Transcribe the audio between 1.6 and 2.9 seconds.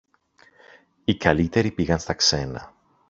πήγαν στα ξένα